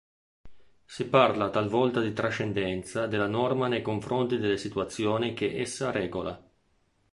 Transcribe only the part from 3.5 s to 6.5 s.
nei confronti delle situazioni che essa regola.